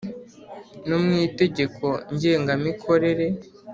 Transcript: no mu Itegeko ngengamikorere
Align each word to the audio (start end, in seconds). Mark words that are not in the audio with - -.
no 0.87 0.97
mu 1.03 1.13
Itegeko 1.27 1.85
ngengamikorere 2.13 3.25